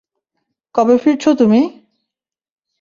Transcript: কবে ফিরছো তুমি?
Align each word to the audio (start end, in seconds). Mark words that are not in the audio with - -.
কবে 0.75 0.95
ফিরছো 0.97 1.29
তুমি? 1.33 1.61